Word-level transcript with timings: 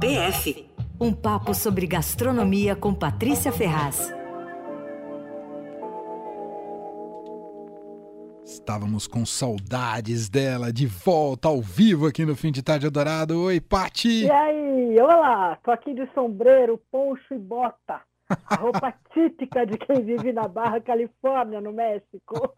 PF 0.00 0.68
um 1.00 1.12
papo 1.12 1.54
sobre 1.54 1.86
gastronomia 1.86 2.74
com 2.74 2.92
Patrícia 2.92 3.52
Ferraz. 3.52 4.12
Estávamos 8.44 9.06
com 9.06 9.24
saudades 9.24 10.28
dela 10.28 10.72
de 10.72 10.86
volta 10.86 11.48
ao 11.48 11.60
vivo 11.60 12.06
aqui 12.06 12.24
no 12.24 12.34
Fim 12.34 12.50
de 12.50 12.62
Tarde 12.62 12.86
Adorado. 12.86 13.40
Oi, 13.44 13.60
Pati! 13.60 14.24
E 14.24 14.30
aí? 14.30 14.98
Olá! 15.00 15.56
Tô 15.62 15.70
aqui 15.70 15.94
de 15.94 16.08
sombreiro, 16.14 16.80
poncho 16.90 17.34
e 17.34 17.38
bota. 17.38 18.00
A 18.28 18.56
roupa 18.56 18.92
típica 19.14 19.64
de 19.64 19.78
quem 19.78 20.02
vive 20.02 20.32
na 20.32 20.48
Barra 20.48 20.80
Califórnia, 20.80 21.60
no 21.60 21.72
México. 21.72 22.54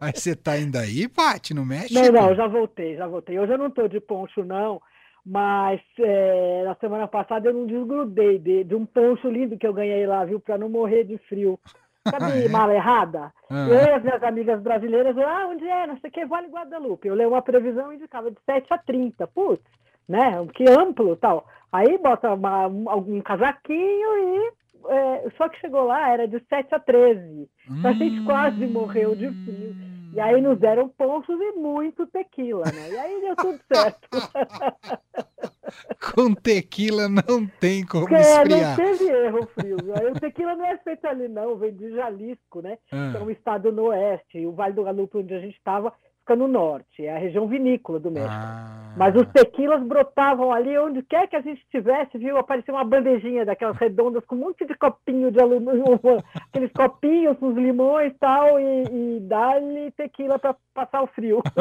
Mas 0.00 0.18
você 0.18 0.36
tá 0.36 0.52
ainda 0.52 0.80
aí, 0.80 1.08
Pati, 1.08 1.54
no 1.54 1.64
México? 1.64 1.94
Não, 1.94 2.12
não, 2.12 2.34
já 2.34 2.46
voltei, 2.46 2.96
já 2.96 3.06
voltei. 3.06 3.38
Hoje 3.38 3.52
eu 3.52 3.58
não 3.58 3.70
tô 3.70 3.88
de 3.88 4.00
poncho, 4.00 4.44
não. 4.44 4.80
Mas 5.26 5.80
é, 5.98 6.64
na 6.64 6.74
semana 6.74 7.08
passada 7.08 7.48
eu 7.48 7.54
não 7.54 7.66
desgrudei 7.66 8.38
de, 8.38 8.64
de, 8.64 8.74
um 8.74 8.84
poncho 8.84 9.28
lindo 9.28 9.56
que 9.56 9.66
eu 9.66 9.72
ganhei 9.72 10.06
lá, 10.06 10.24
viu? 10.24 10.38
Para 10.38 10.58
não 10.58 10.68
morrer 10.68 11.04
de 11.04 11.16
frio. 11.16 11.58
Sabe 12.06 12.24
é? 12.44 12.48
mala 12.48 12.74
errada? 12.74 13.32
Ah. 13.48 13.66
Eu 13.68 13.74
e 13.74 13.90
as 13.90 14.02
minhas 14.02 14.22
amigas 14.22 14.60
brasileiras, 14.60 15.16
ah, 15.16 15.46
onde 15.48 15.66
é? 15.66 15.86
Não 15.86 15.98
sei 15.98 16.10
o 16.10 16.12
que, 16.12 16.26
Vale 16.26 16.48
Guadalupe. 16.48 17.08
Eu 17.08 17.14
leio 17.14 17.30
uma 17.30 17.40
previsão 17.40 17.90
e 17.90 17.96
indicava 17.96 18.30
de 18.30 18.36
7 18.44 18.66
a 18.70 18.78
30. 18.78 19.26
Putz, 19.28 19.64
né? 20.06 20.46
Que 20.52 20.68
amplo 20.68 21.16
tal. 21.16 21.46
Aí 21.72 21.96
bota 21.96 22.34
uma, 22.34 22.64
algum 22.90 23.20
casaquinho 23.22 24.18
e. 24.18 24.64
É, 24.86 25.30
só 25.38 25.48
que 25.48 25.58
chegou 25.60 25.84
lá, 25.84 26.10
era 26.10 26.28
de 26.28 26.38
7 26.40 26.74
a 26.74 26.78
13. 26.78 27.48
Então 27.70 27.90
a 27.90 27.94
gente 27.94 28.22
quase 28.26 28.66
morreu 28.66 29.16
de 29.16 29.28
frio. 29.28 29.93
E 30.14 30.20
aí 30.20 30.40
nos 30.40 30.60
deram 30.60 30.88
pontos 30.88 31.36
e 31.40 31.52
muito 31.52 32.06
tequila, 32.06 32.64
né? 32.66 32.90
E 32.90 32.96
aí 32.96 33.20
deu 33.20 33.34
tudo 33.34 33.58
certo. 33.72 34.08
Com 36.14 36.34
tequila 36.34 37.08
não 37.08 37.48
tem 37.58 37.84
como 37.84 38.06
Porque 38.06 38.22
esfriar. 38.22 38.68
Não 38.68 38.76
teve 38.76 39.10
erro 39.10 39.44
frio. 39.48 39.76
O 40.12 40.20
tequila 40.20 40.54
não 40.54 40.64
é 40.64 40.78
feito 40.78 41.04
ali 41.06 41.26
não, 41.26 41.56
vem 41.56 41.74
de 41.74 41.90
Jalisco, 41.90 42.62
né? 42.62 42.78
Ah. 42.92 43.10
Que 43.10 43.16
é 43.16 43.20
um 43.20 43.30
estado 43.30 43.72
no 43.72 43.86
oeste. 43.86 44.38
E 44.38 44.46
o 44.46 44.52
Vale 44.52 44.74
do 44.74 44.84
Galupo, 44.84 45.18
onde 45.18 45.34
a 45.34 45.40
gente 45.40 45.56
estava, 45.56 45.92
fica 46.24 46.34
no 46.34 46.48
norte, 46.48 47.04
é 47.04 47.14
a 47.14 47.18
região 47.18 47.46
vinícola 47.46 48.00
do 48.00 48.10
México. 48.10 48.32
Ah. 48.32 48.94
Mas 48.96 49.14
os 49.14 49.26
tequilas 49.26 49.82
brotavam 49.82 50.50
ali 50.50 50.76
onde 50.78 51.02
quer 51.02 51.28
que 51.28 51.36
a 51.36 51.42
gente 51.42 51.60
estivesse, 51.60 52.16
viu? 52.16 52.38
Aparecia 52.38 52.72
uma 52.72 52.84
bandejinha 52.84 53.44
daquelas 53.44 53.76
redondas 53.76 54.24
com 54.24 54.34
um 54.34 54.38
monte 54.38 54.64
de 54.64 54.74
copinho 54.74 55.30
de 55.30 55.38
alumínio, 55.38 55.84
aqueles 56.48 56.72
copinhos 56.72 57.36
com 57.38 57.48
os 57.48 57.56
limões 57.56 58.12
e 58.12 58.18
tal, 58.18 58.58
e, 58.58 58.84
e 58.84 59.20
dá-lhe 59.20 59.90
tequila 59.90 60.38
para 60.38 60.56
passar 60.72 61.02
o 61.02 61.06
frio. 61.08 61.42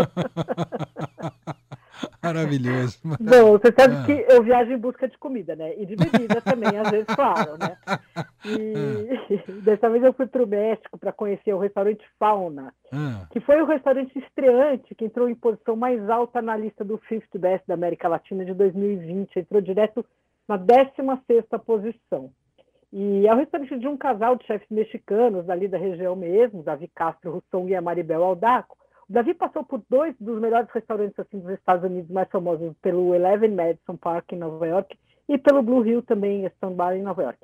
Maravilhoso. 2.22 3.00
Bom, 3.04 3.52
você 3.52 3.74
sabe 3.78 3.96
ah. 3.96 4.04
que 4.06 4.26
eu 4.30 4.44
viajo 4.44 4.72
em 4.72 4.78
busca 4.78 5.08
de 5.08 5.18
comida, 5.18 5.56
né? 5.56 5.74
E 5.78 5.86
de 5.86 5.96
bebida 5.96 6.42
também, 6.42 6.78
às 6.78 6.90
vezes, 6.90 7.08
claro, 7.08 7.58
né? 7.58 7.78
E 8.46 9.10
ah. 9.36 9.52
dessa 9.64 9.90
vez 9.90 10.04
eu 10.04 10.14
fui 10.14 10.28
para 10.28 10.44
o 10.44 10.48
México 10.48 10.98
para 10.98 11.12
conhecer 11.12 11.54
o 11.54 11.60
restaurante 11.60 12.04
Fauna, 12.20 12.74
ah. 12.92 13.28
que 13.32 13.40
foi 13.40 13.62
o 13.62 13.66
restaurante 13.66 14.18
estreante 14.18 14.96
que 14.96 15.06
entrou 15.06 15.30
em 15.30 15.36
posição 15.36 15.76
mais 15.76 16.10
alta 16.10 16.42
na 16.42 16.56
lista 16.56 16.84
do 16.84 17.00
50 17.10 17.40
Best 17.40 17.68
da 17.68 17.74
América 17.74 18.08
Latina 18.08 18.46
de 18.46 18.54
2020. 18.54 19.38
Entrou 19.38 19.62
direto 19.62 20.06
na 20.48 20.58
16ª 20.58 21.60
posição. 21.60 22.32
E 22.96 23.28
é 23.28 23.34
o 23.34 23.38
restaurante 23.38 23.80
de 23.80 23.88
um 23.88 23.98
casal 23.98 24.36
de 24.36 24.46
chefes 24.46 24.70
mexicanos, 24.70 25.48
dali 25.48 25.68
da 25.68 25.80
região 25.80 26.16
mesmo, 26.16 26.62
Davi 26.62 26.88
Castro 26.94 27.32
Russong 27.32 27.72
e 27.72 27.76
a 27.76 27.82
Maribel 27.82 28.24
Aldaco, 28.24 28.78
Davi 29.14 29.36
passou 29.36 29.64
por 29.64 29.80
dois 29.88 30.16
dos 30.20 30.42
melhores 30.42 30.68
restaurantes 30.72 31.20
assim, 31.20 31.38
dos 31.38 31.52
Estados 31.52 31.84
Unidos 31.84 32.10
mais 32.10 32.28
famosos, 32.30 32.74
pelo 32.82 33.14
Eleven 33.14 33.52
Madison 33.52 33.96
Park 33.96 34.32
em 34.32 34.38
Nova 34.38 34.68
York 34.68 34.98
e 35.30 35.38
pelo 35.38 35.62
Blue 35.62 35.86
Hill 35.86 36.02
também, 36.02 36.50
Stone 36.58 36.76
Bar 36.76 36.96
em 36.96 37.04
Nova 37.04 37.22
York. 37.22 37.38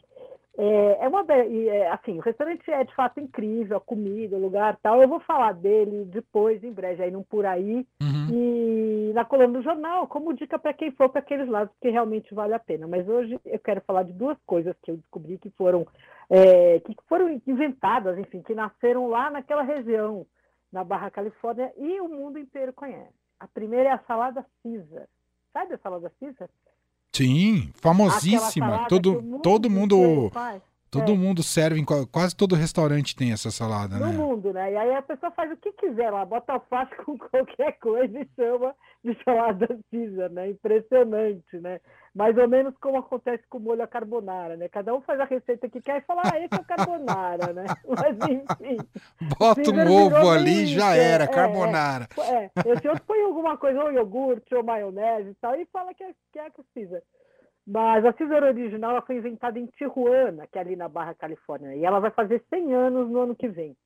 É, 0.57 1.05
é 1.05 1.07
uma 1.07 1.23
é, 1.29 1.87
assim, 1.91 2.17
o 2.17 2.21
restaurante 2.21 2.69
é 2.71 2.83
de 2.83 2.93
fato 2.95 3.19
incrível, 3.19 3.77
a 3.77 3.81
comida, 3.81 4.35
o 4.35 4.41
lugar 4.41 4.79
tal. 4.81 4.99
Eu 4.99 5.07
vou 5.07 5.19
falar 5.19 5.53
dele 5.53 6.05
depois, 6.05 6.63
em 6.63 6.71
breve, 6.73 7.03
aí 7.03 7.11
não 7.11 7.21
por 7.21 7.45
aí 7.45 7.85
uhum. 8.01 8.27
e 8.33 9.11
na 9.13 9.23
coluna 9.23 9.53
do 9.53 9.61
jornal, 9.61 10.07
como 10.07 10.33
dica 10.33 10.57
para 10.57 10.73
quem 10.73 10.89
for 10.91 11.09
para 11.09 11.19
aqueles 11.19 11.47
lados, 11.47 11.71
porque 11.73 11.91
realmente 11.91 12.33
vale 12.33 12.55
a 12.55 12.59
pena. 12.59 12.87
Mas 12.87 13.07
hoje 13.07 13.39
eu 13.45 13.59
quero 13.59 13.79
falar 13.81 14.01
de 14.01 14.11
duas 14.11 14.39
coisas 14.47 14.75
que 14.81 14.89
eu 14.89 14.97
descobri 14.97 15.37
que 15.37 15.51
foram 15.51 15.85
é, 16.31 16.79
que 16.79 16.95
foram 17.07 17.39
inventadas, 17.45 18.17
enfim, 18.17 18.41
que 18.41 18.55
nasceram 18.55 19.07
lá 19.07 19.29
naquela 19.29 19.61
região 19.61 20.25
na 20.71 20.83
Barra 20.83 21.09
Califórnia 21.09 21.73
e 21.77 21.99
o 22.01 22.07
mundo 22.07 22.37
inteiro 22.37 22.73
conhece. 22.73 23.13
A 23.39 23.47
primeira 23.47 23.89
é 23.89 23.91
a 23.93 24.03
salada 24.07 24.45
Caesar. 24.63 25.07
Sabe 25.53 25.73
a 25.73 25.77
salada 25.79 26.11
Caesar? 26.19 26.49
Sim, 27.11 27.71
famosíssima. 27.75 28.87
Todo, 28.87 29.21
mundo 29.21 29.41
todo 29.41 29.69
mundo 29.69 30.31
Todo 30.91 31.11
é. 31.11 31.15
mundo 31.15 31.43
serve, 31.43 31.83
quase 32.11 32.35
todo 32.35 32.55
restaurante 32.55 33.15
tem 33.15 33.31
essa 33.31 33.51
salada, 33.51 33.99
no 33.99 34.07
né? 34.07 34.11
No 34.11 34.27
mundo, 34.27 34.51
né? 34.51 34.73
E 34.73 34.75
aí 34.75 34.95
a 34.95 35.01
pessoa 35.03 35.31
faz 35.31 35.51
o 35.51 35.57
que 35.57 35.71
quiser 35.73 36.09
lá, 36.09 36.25
bota 36.25 36.53
alface 36.53 36.95
com 37.05 37.15
qualquer 37.17 37.73
coisa 37.79 38.19
e 38.19 38.27
chama 38.35 38.75
de 39.03 39.15
salada 39.23 39.67
Caesar, 39.91 40.31
né? 40.31 40.49
Impressionante, 40.49 41.57
né? 41.59 41.79
Mais 42.19 42.37
ou 42.37 42.49
menos 42.49 42.75
como 42.81 42.97
acontece 42.97 43.47
com 43.47 43.59
o 43.59 43.61
molho 43.61 43.81
a 43.81 43.87
carbonara, 43.87 44.57
né? 44.57 44.67
Cada 44.67 44.93
um 44.93 44.99
faz 44.99 45.17
a 45.21 45.23
receita 45.23 45.69
que 45.69 45.81
quer 45.81 45.99
e 45.99 46.05
fala, 46.05 46.23
ah, 46.25 46.37
esse 46.37 46.53
é 46.53 46.57
o 46.57 46.65
carbonara, 46.65 47.53
né? 47.53 47.63
Mas 47.87 48.17
enfim. 48.29 48.77
Bota 49.39 49.71
um 49.71 50.05
ovo 50.05 50.29
ali 50.29 50.63
e 50.63 50.65
já 50.65 50.93
era, 50.97 51.23
é, 51.23 51.27
carbonara. 51.27 52.09
É, 52.19 52.43
é. 52.43 52.73
Esse 52.73 52.89
outro 52.89 53.05
põe 53.05 53.21
alguma 53.21 53.57
coisa, 53.57 53.81
ou 53.81 53.93
iogurte, 53.93 54.53
ou 54.53 54.61
maionese 54.61 55.29
e 55.29 55.35
tal, 55.35 55.55
e 55.55 55.65
fala 55.67 55.93
que 55.93 56.03
é, 56.03 56.13
que 56.33 56.39
é 56.39 56.51
Caesar. 56.75 57.01
Mas 57.65 58.03
a 58.03 58.11
Caesar 58.11 58.43
original 58.43 58.91
ela 58.91 59.01
foi 59.01 59.15
inventada 59.15 59.57
em 59.57 59.67
Tijuana, 59.67 60.45
que 60.45 60.57
é 60.57 60.61
ali 60.61 60.75
na 60.75 60.89
Barra 60.89 61.13
Califórnia, 61.13 61.73
e 61.73 61.85
ela 61.85 62.01
vai 62.01 62.11
fazer 62.11 62.43
100 62.49 62.75
anos 62.75 63.09
no 63.09 63.21
ano 63.21 63.33
que 63.33 63.47
vem. 63.47 63.77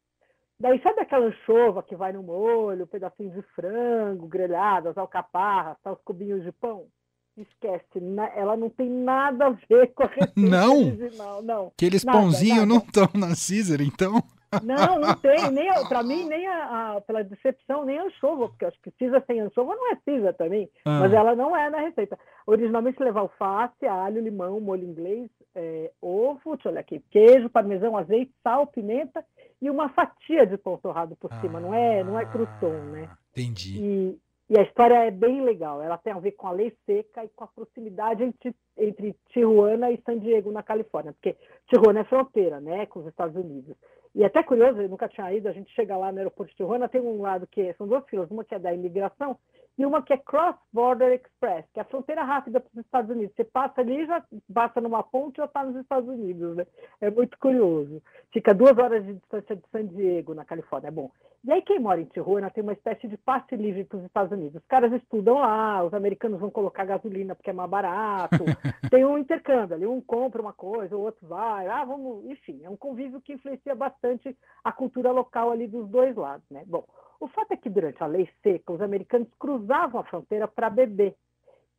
Daí 0.59 0.81
sabe 0.81 1.01
aquela 1.01 1.27
anchova 1.27 1.83
que 1.83 1.95
vai 1.95 2.11
no 2.11 2.23
molho, 2.23 2.87
pedacinhos 2.87 3.35
de 3.35 3.43
frango, 3.53 4.25
grelhadas, 4.27 4.97
alcaparras, 4.97 5.77
os 5.85 6.01
cubinhos 6.01 6.41
de 6.43 6.51
pão? 6.51 6.87
Esquece, 7.35 7.99
ela 8.35 8.55
não 8.55 8.69
tem 8.69 8.89
nada 8.89 9.47
a 9.47 9.49
ver 9.67 9.91
com 9.93 10.03
a 10.03 10.07
receita 10.07 10.33
não? 10.35 10.77
original. 10.77 11.41
Não. 11.41 11.67
Aqueles 11.67 12.05
pãozinhos 12.05 12.67
não 12.67 12.77
estão 12.77 13.09
na 13.15 13.29
Caesar, 13.29 13.81
então? 13.81 14.21
Não, 14.61 14.99
não 14.99 15.15
tem. 15.15 15.33
Nem, 15.51 15.71
para 15.87 16.03
mim, 16.03 16.25
nem 16.25 16.45
a, 16.47 16.97
a, 16.97 17.01
pela 17.01 17.23
decepção, 17.23 17.85
nem 17.85 17.97
a 17.97 18.03
anchova, 18.03 18.49
porque 18.49 18.65
acho 18.65 18.79
que 18.81 18.91
Caesar 18.91 19.23
sem 19.25 19.39
anchova 19.39 19.75
não 19.75 19.91
é 19.91 19.97
Caesar 20.05 20.33
também, 20.35 20.69
ah. 20.85 20.99
mas 20.99 21.13
ela 21.13 21.35
não 21.35 21.55
é 21.55 21.69
na 21.69 21.79
receita. 21.79 22.19
Originalmente 22.45 23.01
leva 23.01 23.21
alface, 23.21 23.85
alho, 23.85 24.21
limão, 24.21 24.59
molho 24.59 24.83
inglês, 24.83 25.29
é, 25.55 25.91
ovo, 26.01 26.53
deixa 26.53 26.67
eu 26.67 26.71
olhar 26.71 26.81
aqui, 26.81 27.03
queijo, 27.09 27.49
parmesão, 27.49 27.97
azeite, 27.97 28.31
sal, 28.43 28.67
pimenta 28.67 29.25
e 29.61 29.69
uma 29.69 29.89
fatia 29.89 30.45
de 30.45 30.57
pão 30.57 30.77
torrado 30.77 31.15
por 31.15 31.33
cima. 31.41 31.59
Ah, 31.59 31.61
não 31.61 31.73
é, 31.73 32.03
não 32.03 32.19
é 32.19 32.25
crouton, 32.25 32.73
né? 32.91 33.09
Entendi. 33.31 33.79
E, 33.79 34.19
e 34.49 34.57
a 34.57 34.63
história 34.63 34.95
é 34.95 35.11
bem 35.11 35.41
legal. 35.43 35.81
Ela 35.81 35.97
tem 35.97 36.13
a 36.13 36.19
ver 36.19 36.33
com 36.33 36.47
a 36.47 36.51
lei 36.51 36.75
seca 36.85 37.23
e 37.23 37.29
com 37.29 37.43
a 37.43 37.47
proximidade 37.47 38.23
entre, 38.23 38.55
entre 38.83 39.15
Tijuana 39.29 39.91
e 39.91 40.01
San 40.05 40.19
Diego, 40.19 40.51
na 40.51 40.63
Califórnia, 40.63 41.13
porque 41.13 41.35
Tijuana 41.67 42.01
é 42.01 42.03
fronteira, 42.05 42.59
né, 42.59 42.85
com 42.85 42.99
os 42.99 43.07
Estados 43.07 43.35
Unidos. 43.35 43.75
E 44.15 44.23
até 44.23 44.43
curioso, 44.43 44.79
eu 44.79 44.89
nunca 44.89 45.07
tinha 45.07 45.33
ido, 45.33 45.49
a 45.49 45.53
gente 45.53 45.73
chega 45.73 45.97
lá 45.97 46.11
no 46.11 46.19
aeroporto 46.19 46.51
de 46.51 46.57
Tijuana, 46.57 46.87
tem 46.87 47.01
um 47.01 47.21
lado 47.21 47.47
que 47.47 47.73
são 47.73 47.87
duas 47.87 48.05
filas, 48.05 48.29
uma 48.29 48.43
que 48.43 48.53
é 48.53 48.59
da 48.59 48.73
imigração 48.73 49.37
e 49.77 49.85
uma 49.85 50.03
que 50.03 50.13
é 50.13 50.17
Cross 50.17 50.55
Border 50.71 51.13
Express, 51.13 51.65
que 51.73 51.79
é 51.79 51.81
a 51.81 51.85
fronteira 51.85 52.23
rápida 52.23 52.59
para 52.59 52.69
os 52.71 52.85
Estados 52.85 53.09
Unidos. 53.09 53.35
Você 53.35 53.43
passa 53.43 53.81
ali, 53.81 54.05
já 54.05 54.23
passa 54.53 54.79
numa 54.79 55.01
ponte 55.01 55.37
e 55.37 55.41
já 55.41 55.45
está 55.45 55.63
nos 55.63 55.75
Estados 55.77 56.07
Unidos. 56.07 56.55
Né? 56.55 56.67
É 57.01 57.09
muito 57.09 57.37
curioso. 57.39 58.01
Fica 58.31 58.53
duas 58.53 58.77
horas 58.77 59.03
de 59.03 59.13
distância 59.13 59.55
de 59.55 59.63
San 59.71 59.85
Diego, 59.87 60.35
na 60.35 60.45
Califórnia. 60.45 60.89
É 60.89 60.91
bom. 60.91 61.09
E 61.43 61.51
aí 61.51 61.61
quem 61.61 61.79
mora 61.79 61.99
em 61.99 62.05
Tijuana 62.05 62.51
tem 62.51 62.63
uma 62.63 62.73
espécie 62.73 63.07
de 63.07 63.17
passe 63.17 63.55
livre 63.55 63.83
para 63.83 63.97
os 63.97 64.05
Estados 64.05 64.31
Unidos. 64.31 64.61
Os 64.61 64.67
caras 64.67 64.93
estudam 64.93 65.39
lá, 65.39 65.83
os 65.83 65.93
americanos 65.93 66.39
vão 66.39 66.51
colocar 66.51 66.85
gasolina 66.85 67.35
porque 67.35 67.49
é 67.49 67.53
mais 67.53 67.69
barato. 67.69 68.37
tem 68.89 69.05
um 69.05 69.17
intercâmbio 69.17 69.75
ali, 69.75 69.85
um 69.85 70.01
compra 70.01 70.41
uma 70.41 70.53
coisa, 70.53 70.95
o 70.95 71.01
outro 71.01 71.27
vai. 71.27 71.67
Ah, 71.67 71.83
vamos, 71.83 72.25
enfim, 72.25 72.61
é 72.63 72.69
um 72.69 72.77
convívio 72.77 73.21
que 73.21 73.33
influencia 73.33 73.75
bastante 73.75 74.35
a 74.63 74.71
cultura 74.71 75.11
local 75.11 75.51
ali 75.51 75.67
dos 75.67 75.87
dois 75.89 76.15
lados, 76.15 76.47
né? 76.49 76.63
Bom, 76.67 76.85
o 77.19 77.27
fato 77.27 77.51
é 77.51 77.57
que 77.57 77.69
durante 77.69 78.03
a 78.03 78.07
lei 78.07 78.29
seca, 78.41 78.73
os 78.73 78.81
americanos 78.81 79.29
cruzavam 79.39 80.01
a 80.01 80.03
fronteira 80.03 80.47
para 80.47 80.69
beber. 80.69 81.15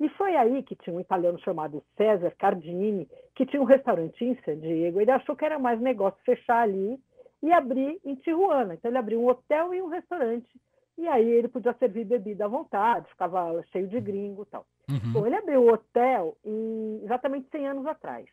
E 0.01 0.09
foi 0.11 0.35
aí 0.37 0.63
que 0.63 0.75
tinha 0.75 0.95
um 0.95 1.01
italiano 1.01 1.39
chamado 1.41 1.85
César 1.97 2.33
Cardini, 2.39 3.09
que 3.35 3.47
tinha 3.47 3.63
um 3.63 3.67
restaurante 3.67 4.25
em 4.25 4.37
San 4.45 4.59
Diego. 4.59 5.01
Ele 5.01 5.11
achou 5.11 5.37
que 5.37 5.45
era 5.45 5.59
mais 5.59 5.81
negócio 5.81 6.19
fechar 6.25 6.63
ali 6.63 6.99
e 7.43 7.53
abrir 7.53 8.01
em 8.05 8.15
Tijuana. 8.17 8.75
Então 8.75 8.91
ele 8.91 8.99
abriu 8.99 9.21
um 9.21 9.29
hotel 9.29 9.73
e 9.73 9.83
um 9.83 9.89
restaurante. 9.89 10.49
E 10.97 11.07
aí 11.07 11.29
ele 11.29 11.49
podia 11.49 11.75
servir 11.75 12.05
bebida 12.05 12.45
à 12.45 12.49
vontade, 12.49 13.09
ficava 13.09 13.63
cheio 13.73 13.87
de 13.87 14.01
gringo 14.01 14.43
e 14.43 14.47
tal. 14.47 14.67
Uhum. 14.89 15.13
Bom, 15.13 15.27
ele 15.27 15.37
abriu 15.37 15.63
o 15.63 15.73
hotel 15.73 16.37
em, 16.45 17.01
exatamente 17.03 17.49
100 17.51 17.69
anos 17.69 17.87
atrás. 17.87 18.27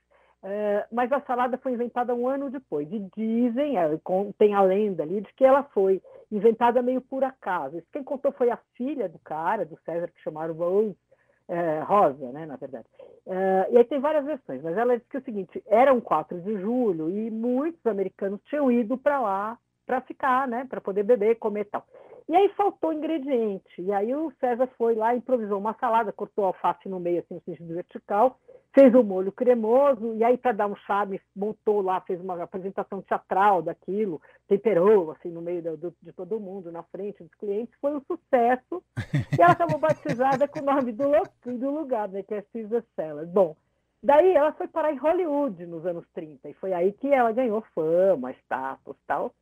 Uh, 0.43 0.83
mas 0.91 1.11
a 1.11 1.21
salada 1.21 1.57
foi 1.59 1.73
inventada 1.73 2.15
um 2.15 2.27
ano 2.27 2.49
depois. 2.49 2.91
E 2.91 2.99
dizem, 3.15 3.77
é, 3.77 3.87
tem 4.37 4.55
a 4.55 4.61
lenda 4.61 5.03
ali, 5.03 5.21
de 5.21 5.31
que 5.33 5.45
ela 5.45 5.63
foi 5.63 6.01
inventada 6.31 6.81
meio 6.81 7.01
por 7.01 7.23
acaso. 7.23 7.81
Quem 7.91 8.03
contou 8.03 8.31
foi 8.31 8.49
a 8.49 8.57
filha 8.75 9.07
do 9.07 9.19
cara, 9.19 9.65
do 9.65 9.77
César, 9.85 10.07
que 10.07 10.21
chamaram 10.21 10.55
Rose, 10.55 10.97
é, 11.51 11.79
rosa, 11.81 12.31
né, 12.31 12.45
na 12.45 12.55
verdade. 12.55 12.85
Uh, 13.25 13.73
e 13.73 13.77
aí 13.77 13.83
tem 13.83 13.99
várias 13.99 14.25
versões, 14.25 14.61
mas 14.63 14.75
ela 14.77 14.97
diz 14.97 15.05
que 15.07 15.17
o 15.17 15.23
seguinte: 15.23 15.61
era 15.67 15.93
um 15.93 15.99
4 15.99 16.39
de 16.39 16.59
julho 16.59 17.09
e 17.09 17.29
muitos 17.29 17.85
americanos 17.85 18.39
tinham 18.45 18.71
ido 18.71 18.97
para 18.97 19.19
lá 19.19 19.57
para 19.85 19.99
ficar, 20.01 20.47
né, 20.47 20.65
para 20.69 20.79
poder 20.79 21.03
beber, 21.03 21.35
comer 21.35 21.61
e 21.61 21.65
tal. 21.65 21.85
E 22.31 22.35
aí 22.37 22.47
faltou 22.55 22.93
ingrediente. 22.93 23.81
E 23.81 23.91
aí 23.91 24.15
o 24.15 24.31
César 24.39 24.65
foi 24.77 24.95
lá, 24.95 25.13
improvisou 25.13 25.59
uma 25.59 25.73
salada, 25.73 26.13
cortou 26.13 26.45
alface 26.45 26.87
no 26.87 26.97
meio, 26.97 27.19
assim, 27.19 27.33
no 27.33 27.41
sentido 27.41 27.73
vertical, 27.73 28.39
fez 28.73 28.95
o 28.95 28.99
um 28.99 29.03
molho 29.03 29.33
cremoso, 29.33 30.15
e 30.15 30.23
aí, 30.23 30.37
para 30.37 30.53
dar 30.53 30.67
um 30.67 30.75
charme, 30.77 31.19
montou 31.35 31.81
lá, 31.81 31.99
fez 31.99 32.21
uma 32.21 32.41
apresentação 32.41 33.01
teatral 33.01 33.61
daquilo, 33.61 34.21
temperou, 34.47 35.11
assim, 35.11 35.29
no 35.29 35.41
meio 35.41 35.75
do, 35.75 35.93
de 36.01 36.13
todo 36.13 36.39
mundo, 36.39 36.71
na 36.71 36.83
frente 36.83 37.21
dos 37.21 37.35
clientes. 37.35 37.75
Foi 37.81 37.93
um 37.93 38.01
sucesso. 38.01 38.81
E 39.37 39.41
ela 39.41 39.51
acabou 39.51 39.77
batizada 39.77 40.47
com 40.47 40.59
o 40.59 40.63
nome 40.63 40.93
do, 40.93 41.09
do 41.45 41.69
lugar, 41.69 42.07
né, 42.07 42.23
que 42.23 42.33
é 42.33 42.45
Caesar 42.53 42.83
Salad. 42.95 43.27
Bom, 43.29 43.57
daí 44.01 44.33
ela 44.33 44.53
foi 44.53 44.67
parar 44.69 44.93
em 44.93 44.97
Hollywood 44.97 45.65
nos 45.65 45.85
anos 45.85 46.05
30, 46.13 46.47
e 46.49 46.53
foi 46.53 46.71
aí 46.71 46.93
que 46.93 47.07
ela 47.07 47.31
ganhou 47.33 47.61
fama, 47.73 48.31
status 48.31 48.95
tal. 49.05 49.33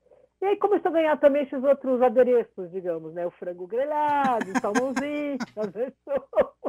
E 0.42 0.46
aí 0.46 0.56
começou 0.56 0.90
a 0.90 0.94
ganhar 0.94 1.18
também 1.18 1.44
esses 1.44 1.62
outros 1.62 2.02
adereços, 2.02 2.72
digamos, 2.72 3.14
né? 3.14 3.28
O 3.28 3.32
frango 3.32 3.68
grelhado, 3.68 4.50
o 4.50 4.60
salmãozinho, 4.60 5.38
as 5.58 5.72
pessoas. 5.72 6.60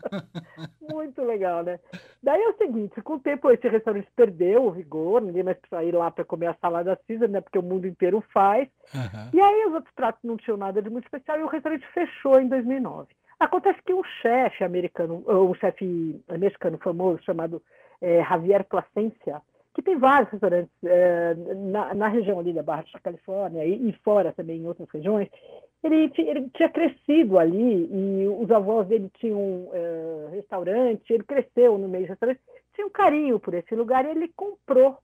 Muito 0.92 1.22
legal, 1.22 1.62
né? 1.62 1.78
Daí 2.20 2.42
é 2.42 2.48
o 2.48 2.56
seguinte, 2.56 3.00
com 3.02 3.14
o 3.14 3.20
tempo 3.20 3.50
esse 3.50 3.68
restaurante 3.68 4.08
perdeu 4.16 4.66
o 4.66 4.72
vigor, 4.72 5.22
ninguém 5.22 5.44
mais 5.44 5.56
precisa 5.58 5.84
ir 5.84 5.94
lá 5.94 6.10
para 6.10 6.24
comer 6.24 6.48
a 6.48 6.54
salada 6.54 6.98
Caesar, 7.06 7.28
né? 7.28 7.40
Porque 7.40 7.58
o 7.58 7.62
mundo 7.62 7.86
inteiro 7.86 8.22
faz. 8.32 8.68
Uhum. 8.92 9.30
E 9.32 9.40
aí 9.40 9.66
os 9.66 9.74
outros 9.74 9.94
pratos 9.94 10.22
não 10.24 10.36
tinham 10.36 10.56
nada 10.56 10.82
de 10.82 10.90
muito 10.90 11.04
especial 11.04 11.38
e 11.38 11.44
o 11.44 11.48
restaurante 11.48 11.86
fechou 11.94 12.40
em 12.40 12.48
2009. 12.48 13.08
Acontece 13.38 13.80
que 13.82 13.94
um 13.94 14.02
chefe 14.20 14.64
americano, 14.64 15.24
um 15.26 15.54
chefe 15.54 16.20
mexicano 16.36 16.78
famoso 16.78 17.22
chamado 17.22 17.62
é, 18.00 18.22
Javier 18.24 18.64
Plasencia, 18.64 19.40
que 19.74 19.82
tem 19.82 19.96
vários 19.96 20.30
restaurantes 20.30 20.72
é, 20.84 21.34
na, 21.34 21.94
na, 21.94 22.08
região 22.08 22.40
ali 22.40 22.52
da 22.52 22.62
Barra 22.62 22.84
Califórnia 23.02 23.64
e, 23.64 23.88
e, 23.88 23.92
fora 24.04 24.32
também 24.32 24.60
em 24.60 24.66
outras 24.66 24.88
regiões. 24.90 25.28
Ele, 25.82 26.12
ele, 26.18 26.50
tinha 26.50 26.68
crescido 26.68 27.38
ali 27.38 27.88
e 27.90 28.26
os 28.28 28.50
avós 28.50 28.86
dele 28.88 29.10
tinham 29.18 29.70
é, 29.72 30.28
restaurante, 30.32 31.12
ele 31.12 31.24
cresceu 31.24 31.78
no 31.78 31.88
meio 31.88 32.04
de 32.04 32.10
restaurante, 32.10 32.40
tinha 32.74 32.86
um 32.86 32.90
carinho 32.90 33.38
por 33.38 33.54
esse 33.54 33.74
lugar 33.74 34.04
e 34.04 34.10
ele 34.10 34.28
comprou 34.36 34.98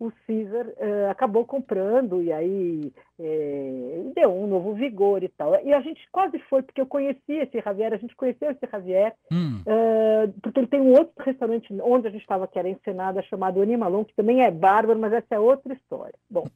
o 0.00 0.10
Caesar 0.26 0.66
uh, 0.66 1.10
acabou 1.10 1.44
comprando 1.44 2.22
e 2.22 2.32
aí 2.32 2.90
é, 3.18 4.02
deu 4.14 4.32
um 4.34 4.46
novo 4.46 4.72
vigor 4.72 5.22
e 5.22 5.28
tal. 5.28 5.54
E 5.62 5.74
a 5.74 5.80
gente 5.82 6.00
quase 6.10 6.38
foi, 6.48 6.62
porque 6.62 6.80
eu 6.80 6.86
conheci 6.86 7.32
esse 7.32 7.60
Javier, 7.60 7.92
a 7.92 7.98
gente 7.98 8.16
conheceu 8.16 8.50
esse 8.50 8.66
Javier, 8.70 9.14
hum. 9.30 9.60
uh, 9.60 10.32
porque 10.40 10.58
ele 10.58 10.68
tem 10.68 10.80
um 10.80 10.92
outro 10.92 11.12
restaurante 11.22 11.68
onde 11.82 12.08
a 12.08 12.10
gente 12.10 12.22
estava, 12.22 12.48
que 12.48 12.58
era 12.58 12.68
Ensenada, 12.68 13.22
chamado 13.24 13.60
Animalon, 13.60 14.04
que 14.04 14.14
também 14.14 14.42
é 14.42 14.50
bárbaro, 14.50 14.98
mas 14.98 15.12
essa 15.12 15.34
é 15.34 15.38
outra 15.38 15.74
história. 15.74 16.14
Bom, 16.30 16.46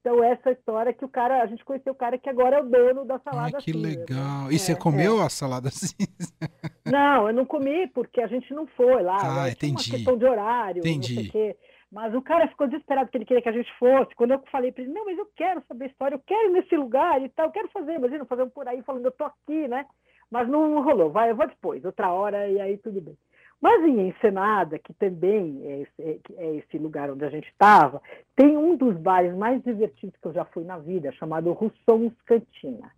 então 0.00 0.24
essa 0.24 0.50
história 0.52 0.94
que 0.94 1.04
o 1.04 1.08
cara, 1.08 1.42
a 1.42 1.46
gente 1.46 1.64
conheceu 1.64 1.92
o 1.92 1.96
cara 1.96 2.16
que 2.16 2.28
agora 2.30 2.56
é 2.56 2.60
o 2.60 2.68
dono 2.68 3.04
da 3.04 3.18
salada 3.18 3.56
Ai, 3.58 3.62
que 3.62 3.76
né? 3.76 3.88
legal. 3.88 4.50
E 4.50 4.58
você 4.58 4.72
é, 4.72 4.76
comeu 4.76 5.20
é. 5.20 5.26
a 5.26 5.28
salada 5.28 5.70
Caesar? 5.70 6.50
Não, 6.86 7.28
eu 7.28 7.34
não 7.34 7.44
comi, 7.44 7.86
porque 7.88 8.20
a 8.22 8.26
gente 8.26 8.52
não 8.54 8.66
foi 8.66 9.02
lá. 9.02 9.18
Ah, 9.20 9.44
né? 9.44 9.50
entendi. 9.50 9.90
uma 9.90 9.96
questão 9.96 10.16
de 10.16 10.24
horário, 10.24 10.80
entendi. 10.80 11.14
não 11.14 11.22
sei 11.22 11.28
o 11.28 11.32
quê. 11.32 11.56
Mas 11.90 12.14
o 12.14 12.22
cara 12.22 12.46
ficou 12.48 12.68
desesperado 12.68 13.06
porque 13.06 13.18
ele 13.18 13.24
queria 13.24 13.42
que 13.42 13.48
a 13.48 13.52
gente 13.52 13.72
fosse. 13.78 14.14
Quando 14.14 14.30
eu 14.30 14.38
falei 14.50 14.70
para 14.70 14.82
ele, 14.82 14.92
não, 14.92 15.04
mas 15.04 15.18
eu 15.18 15.26
quero 15.34 15.62
saber 15.66 15.86
a 15.86 15.88
história, 15.88 16.14
eu 16.14 16.22
quero 16.24 16.50
ir 16.50 16.52
nesse 16.52 16.76
lugar 16.76 17.20
e 17.20 17.28
tal, 17.30 17.46
eu 17.46 17.52
quero 17.52 17.68
fazer, 17.68 17.94
imagina, 17.94 18.24
fazer 18.24 18.44
um 18.44 18.50
por 18.50 18.68
aí 18.68 18.82
falando, 18.82 19.06
eu 19.06 19.12
tô 19.12 19.24
aqui, 19.24 19.66
né? 19.66 19.84
Mas 20.30 20.48
não 20.48 20.80
rolou, 20.82 21.10
vai, 21.10 21.30
eu 21.30 21.36
vou 21.36 21.48
depois, 21.48 21.84
outra 21.84 22.12
hora, 22.12 22.48
e 22.48 22.60
aí 22.60 22.78
tudo 22.78 23.00
bem. 23.00 23.18
Mas 23.60 23.84
em 23.84 24.08
Ensenada, 24.08 24.78
que 24.78 24.94
também 24.94 25.60
é 25.64 25.80
esse, 25.80 26.20
é 26.36 26.56
esse 26.56 26.78
lugar 26.78 27.10
onde 27.10 27.24
a 27.24 27.28
gente 27.28 27.48
estava, 27.48 28.00
tem 28.36 28.56
um 28.56 28.76
dos 28.76 28.96
bares 28.96 29.34
mais 29.36 29.62
divertidos 29.62 30.16
que 30.16 30.28
eu 30.28 30.32
já 30.32 30.44
fui 30.46 30.64
na 30.64 30.78
vida, 30.78 31.12
chamado 31.12 31.52
Russons 31.52 32.14
Cantina 32.24 32.90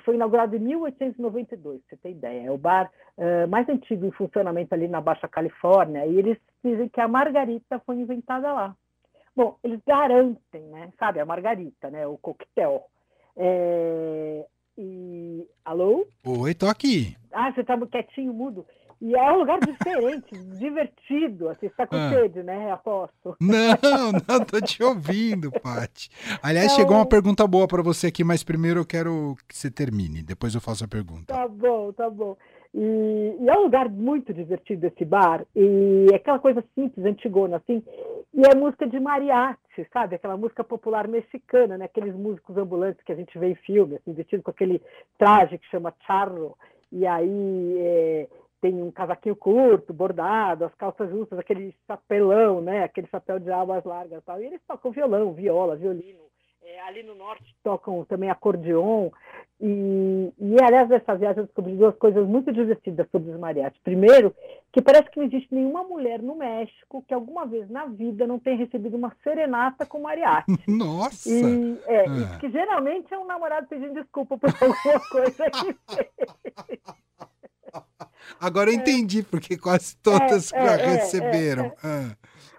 foi 0.00 0.14
inaugurado 0.14 0.56
em 0.56 0.60
1892, 0.60 1.80
você 1.88 1.96
tem 1.96 2.12
ideia. 2.12 2.48
É 2.48 2.50
o 2.50 2.58
bar 2.58 2.90
uh, 3.16 3.48
mais 3.48 3.68
antigo 3.68 4.06
em 4.06 4.10
funcionamento 4.12 4.74
ali 4.74 4.88
na 4.88 5.00
Baixa 5.00 5.28
Califórnia, 5.28 6.06
e 6.06 6.18
eles 6.18 6.38
dizem 6.64 6.88
que 6.88 7.00
a 7.00 7.08
margarita 7.08 7.78
foi 7.80 7.96
inventada 7.96 8.52
lá. 8.52 8.76
Bom, 9.34 9.56
eles 9.62 9.80
garantem, 9.86 10.62
né? 10.62 10.92
Sabe, 10.98 11.20
a 11.20 11.26
margarita, 11.26 11.90
né? 11.90 12.06
O 12.06 12.18
coquetel. 12.18 12.84
É... 13.36 14.44
E... 14.76 15.46
Alô? 15.64 16.06
Oi, 16.24 16.54
tô 16.54 16.66
aqui. 16.66 17.16
Ah, 17.32 17.52
você 17.52 17.64
tá 17.64 17.76
quietinho, 17.86 18.32
mudo. 18.32 18.66
E 19.00 19.14
é 19.14 19.32
um 19.32 19.38
lugar 19.38 19.60
diferente, 19.60 20.30
divertido. 20.58 21.48
Assim, 21.48 21.60
você 21.60 21.66
está 21.66 21.86
com 21.86 21.96
ah. 21.96 22.10
sede, 22.10 22.42
né? 22.42 22.70
Aposto. 22.72 23.36
Não, 23.40 24.12
não, 24.12 24.44
tô 24.44 24.60
te 24.60 24.82
ouvindo, 24.82 25.50
Paty. 25.50 26.10
Aliás, 26.42 26.72
chegou 26.72 26.96
uma 26.96 27.06
pergunta 27.06 27.46
boa 27.46 27.66
para 27.66 27.82
você 27.82 28.08
aqui, 28.08 28.24
mas 28.24 28.42
primeiro 28.42 28.80
eu 28.80 28.86
quero 28.86 29.36
que 29.48 29.56
você 29.56 29.70
termine, 29.70 30.22
depois 30.22 30.54
eu 30.54 30.60
faço 30.60 30.84
a 30.84 30.88
pergunta. 30.88 31.32
Tá 31.32 31.46
bom, 31.48 31.92
tá 31.92 32.10
bom. 32.10 32.36
E, 32.74 33.36
e, 33.40 33.48
é 33.48 33.58
um 33.58 33.62
lugar 33.62 33.88
muito 33.88 34.32
divertido 34.34 34.86
esse 34.86 35.04
bar, 35.04 35.44
e 35.56 36.06
é 36.12 36.16
aquela 36.16 36.38
coisa 36.38 36.62
simples, 36.74 37.04
antigona, 37.04 37.56
assim, 37.56 37.82
e 38.34 38.42
é 38.46 38.54
música 38.54 38.86
de 38.86 39.00
mariachi, 39.00 39.86
sabe? 39.92 40.16
Aquela 40.16 40.36
música 40.36 40.62
popular 40.62 41.08
mexicana, 41.08 41.78
né? 41.78 41.86
Aqueles 41.86 42.14
músicos 42.14 42.56
ambulantes 42.56 43.02
que 43.04 43.12
a 43.12 43.16
gente 43.16 43.38
vê 43.38 43.48
em 43.48 43.54
filme, 43.54 43.96
assim, 43.96 44.12
vestido 44.12 44.42
com 44.42 44.50
aquele 44.50 44.82
traje 45.18 45.56
que 45.58 45.66
chama 45.68 45.94
charro, 46.06 46.56
e 46.92 47.06
aí 47.06 47.76
é, 47.78 48.28
tem 48.60 48.82
um 48.82 48.90
casaquinho 48.90 49.36
curto, 49.36 49.92
bordado, 49.92 50.64
as 50.64 50.74
calças 50.74 51.10
justas, 51.10 51.38
aquele 51.38 51.74
chapelão, 51.86 52.60
né? 52.60 52.84
Aquele 52.84 53.06
chapéu 53.06 53.38
de 53.38 53.50
abas 53.50 53.84
largas 53.84 54.20
e 54.20 54.24
tal. 54.24 54.40
E 54.40 54.46
eles 54.46 54.60
tocam 54.66 54.90
violão, 54.90 55.32
viola, 55.32 55.76
violino. 55.76 56.28
É, 56.62 56.80
ali 56.82 57.02
no 57.02 57.14
norte 57.14 57.56
tocam 57.62 58.04
também 58.04 58.28
acordeon. 58.28 59.10
E, 59.60 60.32
e 60.38 60.62
aliás, 60.62 60.88
nessa 60.88 61.16
viagem 61.16 61.40
eu 61.40 61.46
descobri 61.46 61.74
duas 61.74 61.96
coisas 61.96 62.26
muito 62.26 62.52
divertidas 62.52 63.08
sobre 63.10 63.30
os 63.30 63.40
mariachis. 63.40 63.80
Primeiro, 63.82 64.34
que 64.70 64.82
parece 64.82 65.10
que 65.10 65.18
não 65.18 65.26
existe 65.26 65.52
nenhuma 65.54 65.82
mulher 65.82 66.20
no 66.20 66.36
México 66.36 67.02
que 67.08 67.14
alguma 67.14 67.46
vez 67.46 67.70
na 67.70 67.86
vida 67.86 68.26
não 68.26 68.38
tenha 68.38 68.56
recebido 68.56 68.96
uma 68.96 69.16
serenata 69.24 69.86
com 69.86 70.00
mariachi. 70.02 70.58
Nossa! 70.68 71.30
E, 71.30 71.80
é, 71.86 72.04
ah. 72.04 72.38
que 72.38 72.50
geralmente 72.50 73.12
é 73.14 73.18
um 73.18 73.26
namorado 73.26 73.66
pedindo 73.66 73.94
desculpa 73.94 74.36
por 74.36 74.50
alguma 74.60 75.08
coisa 75.08 75.50
que 75.50 75.76
fez. 75.94 76.97
Agora 78.40 78.70
eu 78.70 78.74
é. 78.74 78.76
entendi 78.76 79.22
porque 79.22 79.56
quase 79.56 79.96
todas 79.98 80.52
é, 80.52 80.58
é, 80.58 80.66
é 80.66 80.86
receberam. 80.94 81.72
Ah. 81.82 82.16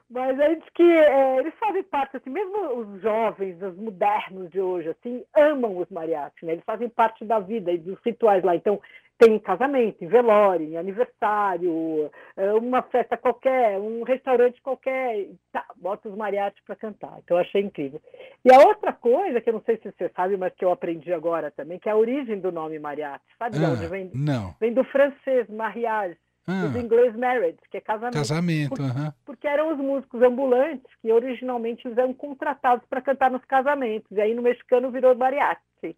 Mas 0.10 0.36
diz 0.38 0.64
que 0.74 0.82
é, 0.82 1.38
eles 1.38 1.54
fazem 1.60 1.84
parte, 1.84 2.18
assim, 2.18 2.32
mesmo 2.32 2.80
os 2.80 3.02
jovens, 3.02 3.62
os 3.62 3.78
modernos 3.78 4.50
de 4.50 4.60
hoje, 4.60 4.90
assim, 4.90 5.24
amam 5.36 5.78
os 5.78 5.88
mariachis, 5.92 6.42
né? 6.42 6.54
Eles 6.54 6.64
fazem 6.66 6.90
parte 6.90 7.24
da 7.24 7.40
vida 7.40 7.72
e 7.72 7.78
dos 7.78 8.00
rituais 8.04 8.44
lá. 8.44 8.56
Então, 8.56 8.82
tem 9.20 9.38
casamento, 9.38 10.02
em 10.02 10.08
velório, 10.08 10.66
em 10.66 10.78
aniversário, 10.78 12.10
é, 12.38 12.54
uma 12.54 12.82
festa 12.84 13.18
qualquer, 13.18 13.78
um 13.78 14.04
restaurante 14.04 14.62
qualquer, 14.62 15.28
tá, 15.52 15.66
bota 15.76 16.08
os 16.08 16.16
mariachis 16.16 16.64
para 16.66 16.78
cantar. 16.78 17.18
Então 17.22 17.36
eu 17.36 17.42
achei 17.42 17.62
incrível. 17.62 18.02
E 18.46 18.52
a 18.52 18.60
outra 18.60 18.94
coisa, 18.94 19.42
que 19.42 19.50
eu 19.50 19.54
não 19.54 19.62
sei 19.64 19.76
se 19.78 19.92
você 19.92 20.10
sabe, 20.16 20.38
mas 20.38 20.54
que 20.56 20.64
eu 20.64 20.72
aprendi 20.72 21.12
agora 21.12 21.52
também, 21.52 21.78
que 21.78 21.90
é 21.90 21.92
a 21.92 21.98
origem 21.98 22.40
do 22.40 22.50
nome 22.50 22.80
mariachi. 22.80 23.22
Sabe 23.38 23.58
ah, 23.58 23.60
de 23.60 23.66
onde 23.66 23.88
vem? 23.88 24.10
Não. 24.16 24.56
Vem 24.58 24.74
do 24.74 24.86
francês, 24.86 25.50
mariage, 25.50 26.18
ah, 26.48 26.68
do 26.68 26.80
inglês 26.80 27.14
marriage, 27.14 27.58
que 27.70 27.76
é 27.76 27.82
casamento. 27.82 28.14
Casamento, 28.14 28.70
porque, 28.70 28.84
uh 28.84 28.86
-huh. 28.86 29.14
porque 29.26 29.48
eram 29.50 29.74
os 29.74 29.78
músicos 29.78 30.22
ambulantes 30.22 30.90
que 31.02 31.12
originalmente 31.12 31.86
eram 31.92 32.14
contratados 32.14 32.88
para 32.88 33.02
cantar 33.02 33.30
nos 33.30 33.44
casamentos. 33.44 34.10
E 34.12 34.22
aí 34.22 34.34
no 34.34 34.42
mexicano 34.42 34.90
virou 34.90 35.14
mariachi. 35.14 35.98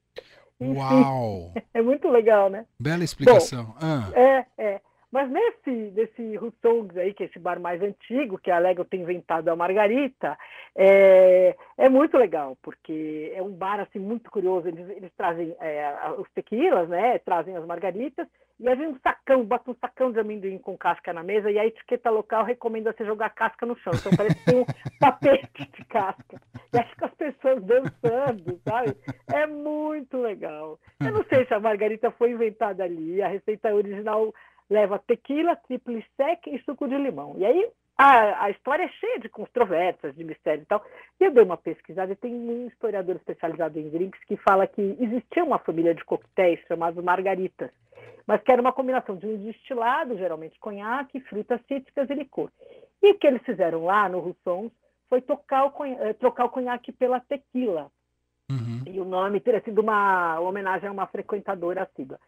Uau! 0.61 1.53
É 1.73 1.81
muito 1.81 2.09
legal, 2.09 2.49
né? 2.49 2.65
Bela 2.79 3.03
explicação. 3.03 3.65
Bom, 3.65 3.75
ah. 3.81 4.09
É, 4.13 4.45
é. 4.57 4.81
Mas 5.11 5.29
nesse, 5.29 5.69
nesse 5.91 6.35
Russongs 6.37 6.97
aí, 6.97 7.13
que 7.13 7.23
é 7.23 7.25
esse 7.25 7.37
bar 7.37 7.59
mais 7.59 7.81
antigo, 7.81 8.37
que 8.37 8.49
a 8.49 8.59
Lego 8.59 8.85
tem 8.85 9.01
inventado 9.01 9.49
a 9.49 9.55
Margarita, 9.55 10.37
é, 10.73 11.55
é 11.77 11.89
muito 11.89 12.17
legal, 12.17 12.57
porque 12.61 13.33
é 13.35 13.41
um 13.41 13.51
bar 13.51 13.81
assim, 13.81 13.99
muito 13.99 14.31
curioso. 14.31 14.69
Eles, 14.69 14.89
eles 14.89 15.11
trazem 15.17 15.53
é, 15.59 15.93
os 16.17 16.29
tequilas, 16.31 16.87
né? 16.87 17.19
Trazem 17.19 17.57
as 17.57 17.65
margaritas, 17.65 18.25
e 18.61 18.69
aí 18.69 18.75
vem 18.75 18.89
um 18.89 18.99
sacão, 18.99 19.43
bota 19.43 19.71
um 19.71 19.75
sacão 19.81 20.11
de 20.11 20.19
amendoim 20.19 20.59
com 20.59 20.77
casca 20.77 21.11
na 21.11 21.23
mesa, 21.23 21.49
e 21.49 21.57
a 21.57 21.65
etiqueta 21.65 22.11
local 22.11 22.45
recomenda 22.45 22.93
você 22.93 23.03
jogar 23.03 23.31
casca 23.31 23.65
no 23.65 23.75
chão. 23.79 23.91
Então 23.93 24.11
parece 24.15 24.35
que 24.35 24.45
tem 24.45 24.61
um 24.61 24.65
tapete 25.01 25.71
de 25.71 25.85
casca. 25.85 26.39
E 26.71 26.77
acho 26.77 26.95
que 26.95 27.03
as 27.03 27.13
pessoas 27.15 27.63
dançando, 27.63 28.61
sabe? 28.63 28.95
É 29.33 29.47
muito 29.47 30.15
legal. 30.17 30.79
Eu 31.03 31.11
não 31.11 31.23
sei 31.25 31.45
se 31.47 31.53
a 31.53 31.59
margarita 31.59 32.11
foi 32.11 32.31
inventada 32.31 32.83
ali, 32.83 33.21
a 33.21 33.27
receita 33.27 33.73
original 33.73 34.31
leva 34.71 34.97
tequila, 34.97 35.55
triple 35.57 36.03
sec 36.15 36.47
e 36.47 36.57
suco 36.63 36.87
de 36.87 36.97
limão. 36.97 37.35
E 37.37 37.45
aí 37.45 37.69
a, 37.97 38.45
a, 38.45 38.49
história 38.49 38.85
é 38.85 38.87
cheia 38.87 39.19
de 39.19 39.27
controvérsias, 39.27 40.15
de 40.15 40.23
mistério 40.23 40.63
e 40.63 40.65
tal. 40.65 40.83
E 41.19 41.25
eu 41.25 41.31
dei 41.31 41.43
uma 41.43 41.57
pesquisada 41.57 42.13
e 42.13 42.15
tem 42.15 42.33
um 42.33 42.67
historiador 42.67 43.17
especializado 43.17 43.77
em 43.77 43.89
drinks 43.89 44.23
que 44.23 44.37
fala 44.37 44.65
que 44.65 44.81
existia 44.99 45.43
uma 45.43 45.59
família 45.59 45.93
de 45.93 46.05
coquetéis 46.05 46.59
chamados 46.67 47.03
margaritas. 47.03 47.69
mas 48.25 48.41
que 48.41 48.51
era 48.51 48.61
uma 48.61 48.71
combinação 48.71 49.17
de 49.17 49.27
um 49.27 49.37
destilado, 49.37 50.17
geralmente 50.17 50.57
conhaque, 50.59 51.19
frutas 51.21 51.59
cítricas 51.67 52.09
e 52.09 52.13
licor. 52.13 52.49
E 53.03 53.11
o 53.11 53.19
que 53.19 53.27
eles 53.27 53.41
fizeram 53.43 53.83
lá 53.83 54.07
no 54.07 54.19
Russons 54.19 54.71
foi 55.09 55.21
tocar 55.21 55.65
o 55.65 55.71
conhaque, 55.71 56.13
trocar 56.13 56.45
o 56.45 56.49
conhaque 56.49 56.93
pela 56.93 57.19
tequila. 57.19 57.91
Uhum. 58.49 58.83
E 58.85 58.99
o 58.99 59.05
nome 59.05 59.41
teria 59.41 59.61
sido 59.61 59.81
uma 59.81 60.39
homenagem 60.39 60.87
a 60.87 60.91
uma 60.91 61.07
frequentadora 61.07 61.83
assídua. 61.83 62.19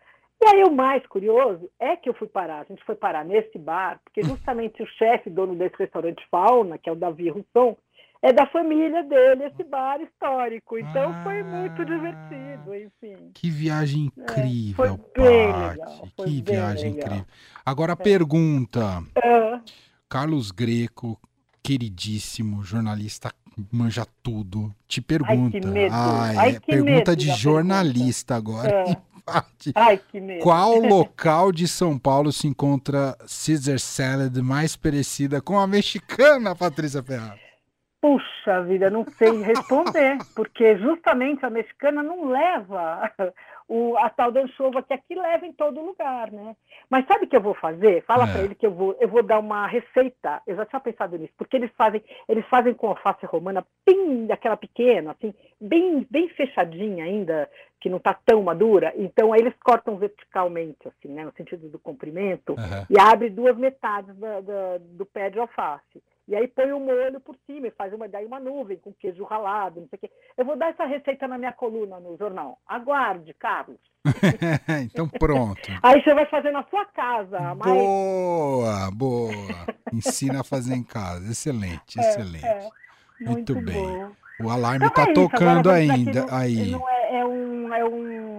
E 0.42 0.46
aí 0.46 0.64
o 0.64 0.72
mais 0.72 1.06
curioso 1.08 1.70
é 1.80 1.96
que 1.96 2.10
eu 2.10 2.14
fui 2.14 2.28
parar, 2.28 2.62
a 2.62 2.64
gente 2.66 2.84
foi 2.84 2.96
parar 2.96 3.24
nesse 3.24 3.58
bar, 3.58 4.00
porque 4.04 4.22
justamente 4.22 4.84
o 4.84 4.88
chefe, 4.88 5.30
dono 5.30 5.56
desse 5.56 5.76
restaurante 5.78 6.26
Fauna, 6.30 6.78
que 6.78 6.90
é 6.90 6.92
o 6.92 6.98
Davi 6.98 7.30
Russon, 7.30 7.78
é 8.22 8.32
da 8.32 8.46
família 8.48 9.04
dele, 9.04 9.46
esse 9.46 9.64
bar 9.64 10.02
histórico. 10.02 10.78
Então 10.78 11.12
ah, 11.12 11.24
foi 11.24 11.44
muito 11.44 11.86
divertido, 11.86 12.76
enfim. 12.76 13.32
Que 13.34 13.50
viagem 13.50 14.06
incrível, 14.06 14.86
é, 14.86 14.88
foi 14.88 15.24
bem 15.24 15.48
legal, 15.48 16.08
que 16.16 16.42
viagem 16.42 16.94
legal. 16.94 17.08
incrível. 17.08 17.26
Agora 17.66 17.94
a 17.94 18.00
é. 18.00 18.04
pergunta. 18.04 19.04
É. 19.16 19.60
Carlos 20.10 20.52
Greco, 20.52 21.20
queridíssimo, 21.62 22.64
jornalista 22.64 23.30
manja 23.72 24.06
tudo. 24.22 24.74
Te 24.88 25.02
pergunta. 25.02 25.58
Ai, 25.58 25.62
que 25.62 25.68
medo. 25.68 25.94
Ai, 25.94 26.38
Ai, 26.38 26.54
que 26.54 26.66
pergunta 26.66 27.12
medo 27.12 27.16
de 27.16 27.28
jornalista 27.32 28.36
pergunta. 28.36 28.68
agora. 28.68 28.92
É. 28.92 29.13
Ai, 29.76 30.00
que 30.10 30.20
medo. 30.20 30.42
Qual 30.42 30.76
local 30.82 31.52
de 31.52 31.68
São 31.68 31.98
Paulo 31.98 32.32
se 32.32 32.48
encontra 32.48 33.16
Caesar 33.20 33.80
Salad 33.80 34.36
mais 34.42 34.76
parecida 34.76 35.42
com 35.42 35.60
a 35.60 35.68
mexicana, 35.68 36.56
Patrícia 36.56 37.02
Ferraz? 37.02 37.40
Puxa 38.02 38.62
vida, 38.68 38.90
não 38.90 39.06
sei 39.18 39.42
responder, 39.44 40.18
porque 40.36 40.78
justamente 40.78 41.46
a 41.46 41.50
mexicana 41.50 42.04
não 42.04 42.28
leva 42.28 43.10
o, 43.68 43.98
a 43.98 44.10
tal 44.10 44.32
da 44.32 44.42
anchova 44.42 44.84
que 44.84 44.94
aqui 44.94 45.16
leva 45.16 45.46
em 45.46 45.54
todo 45.54 45.82
lugar, 45.82 46.32
né? 46.32 46.56
Mas 46.90 47.06
sabe 47.08 47.26
o 47.26 47.28
que 47.28 47.36
eu 47.36 47.42
vou 47.42 47.54
fazer? 47.54 48.04
Fala 48.04 48.26
é. 48.26 48.32
para 48.32 48.42
ele 48.44 48.56
que 48.56 48.66
eu 48.66 48.72
vou, 48.72 48.96
eu 49.00 49.08
vou 49.08 49.24
dar 49.24 49.40
uma 49.40 49.68
receita. 49.68 50.42
Eu 50.46 50.56
já 50.56 50.66
tinha 50.66 50.80
pensado 50.80 51.18
nisso, 51.18 51.34
porque 51.38 51.56
eles 51.56 51.72
fazem, 51.78 52.04
eles 52.28 52.46
fazem 52.48 52.74
com 52.74 52.88
alface 52.88 53.26
romana 53.26 53.66
bem 53.86 54.26
daquela 54.28 54.58
pequena, 54.58 55.12
assim, 55.12 55.34
bem, 55.60 56.06
bem 56.10 56.30
fechadinha 56.30 57.06
ainda, 57.06 57.50
que 57.80 57.90
não 57.90 57.98
está 57.98 58.14
tão 58.14 58.42
madura. 58.44 58.94
Então 58.96 59.34
aí 59.34 59.42
eles 59.42 59.56
cortam 59.64 59.98
verticalmente, 59.98 60.88
assim, 60.88 61.10
né, 61.14 61.26
no 61.26 61.34
sentido 61.34 61.70
do 61.70 61.80
comprimento, 61.80 62.54
uhum. 62.54 62.86
e 62.90 63.00
abre 63.00 63.30
duas 63.30 63.58
metades 63.58 64.16
da, 64.18 64.42
da, 64.42 64.78
do 64.80 65.06
pé 65.06 65.30
de 65.30 65.40
alface. 65.40 66.02
E 66.28 66.36
aí 66.36 66.48
põe 66.48 66.72
o 66.72 66.80
molho 66.80 67.20
por 67.20 67.36
cima 67.46 67.68
e 67.68 67.72
faz 67.72 67.94
uma, 67.94 68.08
daí 68.08 68.26
uma 68.26 68.40
nuvem 68.40 68.78
com 68.78 68.94
queijo 68.94 69.24
ralado, 69.26 69.82
não 69.82 69.88
sei 69.90 69.98
o 69.98 70.00
quê. 70.00 70.12
Eu 70.38 70.46
vou 70.46 70.56
dar 70.56 70.70
essa 70.70 70.86
receita 70.86 71.28
na 71.28 71.38
minha 71.38 71.52
coluna 71.52 72.00
no 72.00 72.18
jornal. 72.18 72.60
Aguarde, 72.66 73.34
Carlos. 73.34 73.80
então 74.86 75.08
pronto. 75.08 75.62
aí 75.82 76.02
você 76.02 76.14
vai 76.14 76.26
fazer 76.28 76.52
na 76.52 76.64
sua 76.64 76.86
casa. 76.86 77.40
Mas... 77.56 77.74
Boa, 77.74 78.92
boa. 78.92 79.34
Ensina 79.92 80.42
a 80.42 80.44
fazer 80.44 80.76
em 80.76 80.84
casa. 80.84 81.30
Excelente, 81.30 82.00
é, 82.00 82.02
excelente. 82.02 82.46
É. 82.46 82.70
Muito, 83.20 83.54
Muito, 83.54 83.66
bem. 83.66 83.84
Bom. 83.84 84.12
O 84.46 84.50
alarme 84.50 84.88
está 84.88 85.04
então 85.04 85.24
é 85.24 85.30
tocando 85.30 85.70
ainda. 85.70 86.26
No, 86.26 86.34
aí. 86.34 86.72
Não 86.72 86.90
é, 86.90 87.20
é, 87.20 87.26
um, 87.26 87.74
é 87.74 87.86
um 87.86 88.34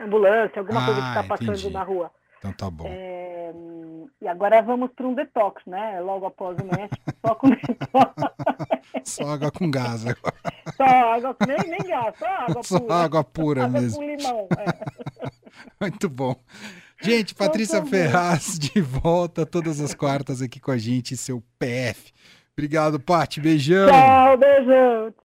ambulância, 0.00 0.60
alguma 0.60 0.82
ah, 0.82 0.84
coisa 0.84 1.00
que 1.00 1.08
está 1.08 1.20
ah, 1.20 1.24
passando 1.24 1.70
na 1.70 1.82
rua. 1.82 2.10
Então 2.38 2.52
tá 2.52 2.70
bom. 2.70 2.86
É, 2.86 3.23
e 4.24 4.28
agora 4.28 4.62
vamos 4.62 4.90
para 4.96 5.06
um 5.06 5.14
detox, 5.14 5.62
né? 5.66 6.00
Logo 6.00 6.24
após 6.24 6.56
o 6.58 6.64
México, 6.64 6.96
só 7.24 7.34
com 7.34 7.50
detox. 7.52 8.14
só 9.04 9.28
água 9.28 9.50
com 9.50 9.70
gás 9.70 10.06
agora. 10.06 10.34
Só 10.74 10.84
água, 10.84 11.36
nem, 11.46 11.70
nem 11.70 11.80
gás, 11.86 12.18
só 12.18 12.26
água 12.26 12.62
só 12.62 12.80
pura. 12.80 12.94
água 12.94 13.24
pura 13.24 13.64
água 13.66 13.80
mesmo. 13.80 13.98
com 13.98 14.04
limão, 14.06 14.48
é. 14.58 15.30
Muito 15.78 16.08
bom. 16.08 16.34
Gente, 17.02 17.34
Patrícia 17.34 17.84
Ferraz 17.84 18.58
de 18.58 18.80
volta 18.80 19.44
todas 19.44 19.78
as 19.78 19.94
quartas 19.94 20.40
aqui 20.40 20.58
com 20.58 20.70
a 20.70 20.78
gente, 20.78 21.18
seu 21.18 21.42
PF. 21.58 22.10
Obrigado, 22.56 22.98
Paty. 22.98 23.40
Beijão. 23.40 23.88
Tchau, 23.88 24.38
beijão. 24.38 25.14